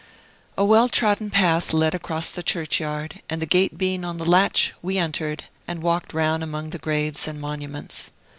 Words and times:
A 0.57 0.65
well 0.65 0.89
trodden 0.89 1.29
path 1.29 1.73
led 1.73 1.93
across 1.93 2.31
the 2.31 2.41
churchyard, 2.41 3.21
and 3.29 3.39
the 3.39 3.45
gate 3.45 3.77
being 3.77 4.03
on 4.03 4.17
the 4.17 4.25
latch, 4.25 4.73
we 4.81 4.97
entered, 4.97 5.43
and 5.67 5.83
walked 5.83 6.11
round 6.11 6.41
among 6.41 6.71
the 6.71 6.79
graves 6.79 7.27
and 7.27 7.39
monuments. 7.39 8.09